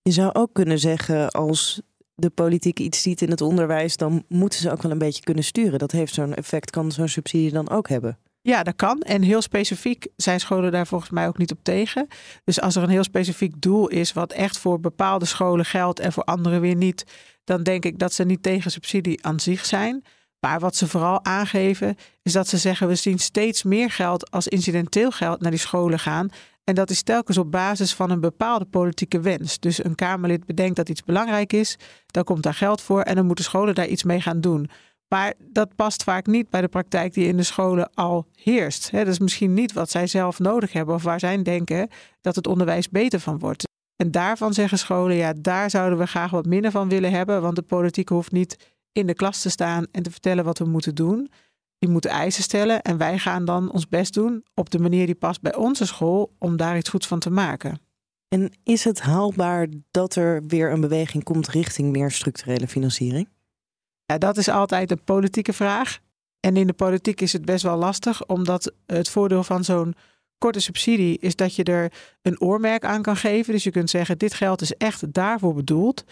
Je 0.03 0.11
zou 0.13 0.33
ook 0.33 0.53
kunnen 0.53 0.79
zeggen, 0.79 1.31
als 1.31 1.81
de 2.15 2.31
politiek 2.31 2.79
iets 2.79 3.03
ziet 3.03 3.23
in 3.23 3.31
het 3.31 3.41
onderwijs, 3.41 3.97
dan 3.97 4.25
moeten 4.29 4.59
ze 4.59 4.71
ook 4.71 4.83
wel 4.83 4.93
een 4.93 4.99
beetje 4.99 5.23
kunnen 5.23 5.45
sturen. 5.45 5.79
Dat 5.79 5.93
heeft 5.93 6.15
zo'n 6.15 6.35
effect, 6.35 6.71
kan 6.71 6.93
zo'n 6.93 7.09
subsidie 7.09 7.51
dan 7.51 7.71
ook 7.71 7.89
hebben. 7.89 8.19
Ja, 8.47 8.63
dat 8.63 8.77
kan. 8.77 9.01
En 9.01 9.23
heel 9.23 9.43
specifiek 9.43 10.07
zijn 10.17 10.41
scholen 10.41 10.73
daar 10.73 10.87
volgens 10.87 11.11
mij 11.11 11.27
ook 11.27 11.39
niet 11.39 11.53
op 11.53 11.59
tegen. 11.63 12.07
Dus 12.45 12.61
als 12.61 12.77
er 12.77 12.83
een 12.83 12.89
heel 12.89 13.03
specifiek 13.03 13.61
doel 13.61 13.89
is, 13.89 14.13
wat 14.13 14.33
echt 14.33 14.59
voor 14.59 14.81
bepaalde 14.81 15.25
scholen 15.25 15.65
geldt 15.65 16.01
en 16.01 16.13
voor 16.13 16.25
andere 16.25 16.59
weer 16.59 16.75
niet, 16.77 17.05
dan 17.45 17.63
denk 17.63 17.85
ik 17.85 17.99
dat 17.99 18.13
ze 18.13 18.25
niet 18.25 18.43
tegen 18.43 18.71
subsidie 18.71 19.25
aan 19.25 19.41
zich 19.41 19.65
zijn. 19.65 20.05
Maar 20.41 20.61
wat 20.61 20.77
ze 20.77 20.89
vooral 20.89 21.25
aangeven, 21.25 21.97
is 22.23 22.33
dat 22.33 22.49
ze 22.49 22.57
zeggen: 22.57 22.89
we 22.89 22.95
zien 22.95 23.19
steeds 23.19 23.63
meer 23.63 23.91
geld 23.91 24.31
als 24.31 24.49
incidenteel 24.49 25.11
geld 25.11 25.41
naar 25.41 25.51
die 25.51 25.61
scholen 25.61 25.99
gaan. 25.99 26.29
En 26.65 26.75
dat 26.75 26.91
is 26.91 27.03
telkens 27.03 27.39
op 27.39 27.51
basis 27.51 27.95
van 27.95 28.11
een 28.11 28.21
bepaalde 28.21 28.65
politieke 28.65 29.21
wens. 29.21 29.59
Dus 29.59 29.85
een 29.85 29.95
Kamerlid 29.95 30.47
bedenkt 30.47 30.77
dat 30.77 30.89
iets 30.89 31.05
belangrijk 31.05 31.53
is, 31.53 31.77
dan 32.07 32.25
komt 32.25 32.43
daar 32.43 32.55
geld 32.55 32.81
voor 32.81 33.01
en 33.01 33.15
dan 33.15 33.27
moeten 33.27 33.45
scholen 33.45 33.75
daar 33.75 33.87
iets 33.87 34.03
mee 34.03 34.21
gaan 34.21 34.41
doen. 34.41 34.71
Maar 35.09 35.35
dat 35.39 35.75
past 35.75 36.03
vaak 36.03 36.27
niet 36.27 36.51
bij 36.51 36.61
de 36.61 36.69
praktijk 36.69 37.15
die 37.15 37.27
in 37.27 37.37
de 37.37 37.43
scholen 37.43 37.91
al 37.95 38.27
heerst. 38.35 38.93
Dat 38.93 39.07
is 39.07 39.19
misschien 39.19 39.55
niet 39.55 39.73
wat 39.73 39.91
zij 39.91 40.07
zelf 40.07 40.39
nodig 40.39 40.73
hebben 40.73 40.95
of 40.95 41.03
waar 41.03 41.21
zij 41.21 41.43
denken 41.43 41.89
dat 42.21 42.37
het 42.37 42.47
onderwijs 42.47 42.89
beter 42.89 43.21
van 43.21 43.39
wordt. 43.39 43.65
En 43.97 44.11
daarvan 44.11 44.55
zeggen 44.55 44.79
scholen, 44.79 45.17
ja, 45.17 45.33
daar 45.41 45.71
zouden 45.71 45.99
we 45.99 46.07
graag 46.07 46.31
wat 46.31 46.47
minder 46.47 46.71
van 46.71 46.89
willen 46.89 47.11
hebben, 47.11 47.43
want 47.43 47.57
de 47.57 47.63
politiek 47.63 48.09
hoeft 48.09 48.33
niet 48.33 48.75
in 48.93 49.07
de 49.07 49.15
klas 49.15 49.43
te 49.43 49.51
staan 49.51 49.87
en 49.93 50.03
te 50.03 50.11
vertellen 50.11 50.45
wat 50.45 50.59
we 50.59 50.65
moeten 50.65 50.95
doen. 50.95 51.31
Die 51.79 51.91
moeten 51.91 52.11
eisen 52.11 52.43
stellen 52.43 52.83
en 52.83 52.97
wij 52.97 53.19
gaan 53.19 53.45
dan 53.45 53.73
ons 53.73 53.89
best 53.89 54.15
doen 54.15 54.45
op 54.55 54.71
de 54.71 54.79
manier 54.79 55.07
die 55.07 55.15
past 55.15 55.41
bij 55.41 55.55
onze 55.55 55.87
school 55.87 56.35
om 56.39 56.57
daar 56.57 56.77
iets 56.77 56.89
goeds 56.89 57.07
van 57.07 57.19
te 57.19 57.31
maken. 57.31 57.81
En 58.29 58.53
is 58.63 58.85
het 58.85 59.01
haalbaar 59.01 59.67
dat 59.91 60.15
er 60.15 60.43
weer 60.47 60.73
een 60.73 60.81
beweging 60.81 61.25
komt 61.25 61.49
richting 61.49 61.93
meer 61.93 62.11
structurele 62.11 62.69
financiering? 62.69 63.29
Ja, 64.07 64.19
dat 64.19 64.37
is 64.37 64.49
altijd 64.49 64.91
een 64.91 65.05
politieke 65.05 65.53
vraag. 65.53 65.99
En 66.41 66.57
in 66.57 66.67
de 66.67 66.73
politiek 66.73 67.21
is 67.21 67.33
het 67.33 67.45
best 67.45 67.63
wel 67.63 67.77
lastig, 67.77 68.27
omdat 68.27 68.73
het 68.87 69.09
voordeel 69.09 69.43
van 69.43 69.65
zo'n 69.65 69.95
korte 70.39 70.61
subsidie 70.61 71.19
is 71.19 71.37
dat 71.37 71.55
je 71.55 71.65
er 71.65 71.93
een 72.23 72.41
oormerk 72.41 72.85
aan 72.85 73.03
kan 73.03 73.17
geven. 73.17 73.53
Dus 73.53 73.65
je 73.65 73.71
kunt 73.71 73.91
zeggen, 73.91 74.19
dit 74.19 74.35
geld 74.35 74.61
is 74.61 74.73
echt 74.73 75.13
daarvoor 75.13 75.55
bedoeld. 75.55 76.05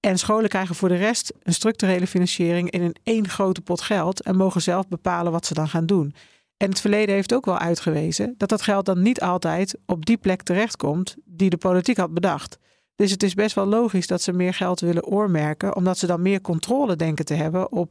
En 0.00 0.18
scholen 0.18 0.48
krijgen 0.48 0.74
voor 0.74 0.88
de 0.88 0.96
rest 0.96 1.32
een 1.42 1.54
structurele 1.54 2.06
financiering 2.06 2.70
in 2.70 2.82
een 2.82 2.96
één 3.02 3.28
grote 3.28 3.60
pot 3.60 3.80
geld 3.80 4.22
en 4.22 4.36
mogen 4.36 4.62
zelf 4.62 4.88
bepalen 4.88 5.32
wat 5.32 5.46
ze 5.46 5.54
dan 5.54 5.68
gaan 5.68 5.86
doen. 5.86 6.14
En 6.56 6.68
het 6.68 6.80
verleden 6.80 7.14
heeft 7.14 7.34
ook 7.34 7.44
wel 7.44 7.58
uitgewezen 7.58 8.34
dat 8.36 8.48
dat 8.48 8.62
geld 8.62 8.86
dan 8.86 9.02
niet 9.02 9.20
altijd 9.20 9.78
op 9.86 10.06
die 10.06 10.16
plek 10.16 10.42
terechtkomt 10.42 11.16
die 11.24 11.50
de 11.50 11.56
politiek 11.56 11.96
had 11.96 12.14
bedacht. 12.14 12.58
Dus 12.98 13.10
het 13.10 13.22
is 13.22 13.34
best 13.34 13.54
wel 13.54 13.66
logisch 13.66 14.06
dat 14.06 14.22
ze 14.22 14.32
meer 14.32 14.54
geld 14.54 14.80
willen 14.80 15.04
oormerken, 15.04 15.76
omdat 15.76 15.98
ze 15.98 16.06
dan 16.06 16.22
meer 16.22 16.40
controle 16.40 16.96
denken 16.96 17.24
te 17.24 17.34
hebben 17.34 17.72
op 17.72 17.90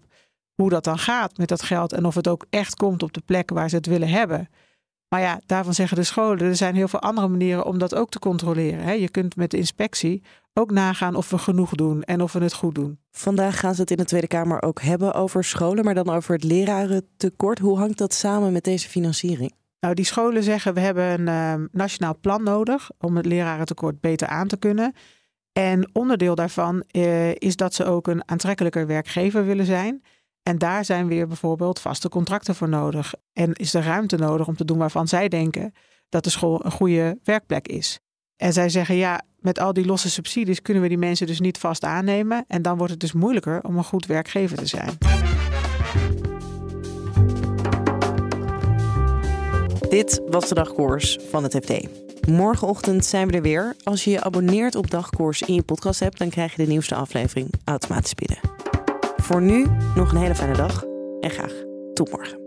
hoe 0.55 0.69
dat 0.69 0.83
dan 0.83 0.97
gaat 0.97 1.37
met 1.37 1.47
dat 1.47 1.61
geld 1.61 1.93
en 1.93 2.05
of 2.05 2.15
het 2.15 2.27
ook 2.27 2.45
echt 2.49 2.75
komt 2.75 3.03
op 3.03 3.13
de 3.13 3.21
plek 3.25 3.49
waar 3.49 3.69
ze 3.69 3.75
het 3.75 3.85
willen 3.85 4.07
hebben. 4.07 4.49
Maar 5.09 5.21
ja, 5.21 5.41
daarvan 5.45 5.73
zeggen 5.73 5.97
de 5.97 6.03
scholen, 6.03 6.39
er 6.39 6.55
zijn 6.55 6.75
heel 6.75 6.87
veel 6.87 6.99
andere 6.99 7.27
manieren 7.27 7.65
om 7.65 7.77
dat 7.77 7.95
ook 7.95 8.09
te 8.09 8.19
controleren. 8.19 8.99
Je 8.99 9.09
kunt 9.09 9.35
met 9.35 9.51
de 9.51 9.57
inspectie 9.57 10.23
ook 10.53 10.71
nagaan 10.71 11.15
of 11.15 11.29
we 11.29 11.37
genoeg 11.37 11.75
doen 11.75 12.03
en 12.03 12.21
of 12.21 12.33
we 12.33 12.39
het 12.39 12.53
goed 12.53 12.75
doen. 12.75 12.99
Vandaag 13.11 13.59
gaan 13.59 13.75
ze 13.75 13.81
het 13.81 13.91
in 13.91 13.97
de 13.97 14.05
Tweede 14.05 14.27
Kamer 14.27 14.61
ook 14.61 14.81
hebben 14.81 15.13
over 15.13 15.43
scholen, 15.43 15.85
maar 15.85 15.93
dan 15.93 16.09
over 16.09 16.33
het 16.33 16.43
lerarentekort. 16.43 17.59
Hoe 17.59 17.77
hangt 17.77 17.97
dat 17.97 18.13
samen 18.13 18.51
met 18.51 18.63
deze 18.63 18.89
financiering? 18.89 19.53
Nou, 19.79 19.93
die 19.93 20.05
scholen 20.05 20.43
zeggen 20.43 20.73
we 20.73 20.79
hebben 20.79 21.27
een 21.27 21.59
uh, 21.59 21.67
nationaal 21.71 22.17
plan 22.21 22.43
nodig 22.43 22.89
om 22.99 23.15
het 23.17 23.25
lerarentekort 23.25 23.99
beter 23.99 24.27
aan 24.27 24.47
te 24.47 24.57
kunnen. 24.57 24.93
En 25.51 25.89
onderdeel 25.93 26.35
daarvan 26.35 26.83
uh, 26.91 27.35
is 27.35 27.55
dat 27.55 27.73
ze 27.73 27.85
ook 27.85 28.07
een 28.07 28.29
aantrekkelijker 28.29 28.87
werkgever 28.87 29.45
willen 29.45 29.65
zijn. 29.65 30.03
En 30.43 30.57
daar 30.57 30.85
zijn 30.85 31.07
weer 31.07 31.27
bijvoorbeeld 31.27 31.79
vaste 31.79 32.09
contracten 32.09 32.55
voor 32.55 32.69
nodig. 32.69 33.13
En 33.33 33.53
is 33.53 33.73
er 33.73 33.83
ruimte 33.83 34.17
nodig 34.17 34.47
om 34.47 34.55
te 34.55 34.65
doen 34.65 34.77
waarvan 34.77 35.07
zij 35.07 35.27
denken 35.27 35.73
dat 36.09 36.23
de 36.23 36.29
school 36.29 36.65
een 36.65 36.71
goede 36.71 37.19
werkplek 37.23 37.67
is. 37.67 37.99
En 38.35 38.53
zij 38.53 38.69
zeggen 38.69 38.95
ja, 38.95 39.21
met 39.39 39.59
al 39.59 39.73
die 39.73 39.85
losse 39.85 40.09
subsidies 40.09 40.61
kunnen 40.61 40.83
we 40.83 40.89
die 40.89 40.97
mensen 40.97 41.27
dus 41.27 41.39
niet 41.39 41.57
vast 41.57 41.83
aannemen. 41.83 42.45
En 42.47 42.61
dan 42.61 42.77
wordt 42.77 42.91
het 42.91 43.01
dus 43.01 43.13
moeilijker 43.13 43.63
om 43.63 43.77
een 43.77 43.83
goed 43.83 44.05
werkgever 44.05 44.57
te 44.57 44.65
zijn. 44.65 44.97
Dit 49.89 50.21
was 50.29 50.47
de 50.47 50.55
dagkoers 50.55 51.17
van 51.29 51.43
het 51.43 51.55
FD. 51.55 51.87
Morgenochtend 52.27 53.05
zijn 53.05 53.27
we 53.27 53.33
er 53.33 53.41
weer. 53.41 53.75
Als 53.83 54.03
je 54.03 54.11
je 54.11 54.21
abonneert 54.21 54.75
op 54.75 54.91
dagkoers 54.91 55.41
in 55.41 55.53
je 55.53 55.63
podcast 55.63 55.99
hebt, 55.99 56.17
dan 56.17 56.29
krijg 56.29 56.55
je 56.55 56.63
de 56.63 56.69
nieuwste 56.69 56.95
aflevering 56.95 57.49
automatisch 57.63 58.13
binnen. 58.13 58.39
Voor 59.17 59.41
nu 59.41 59.65
nog 59.95 60.11
een 60.11 60.17
hele 60.17 60.35
fijne 60.35 60.55
dag 60.55 60.83
en 61.19 61.29
graag 61.29 61.53
tot 61.93 62.11
morgen. 62.11 62.46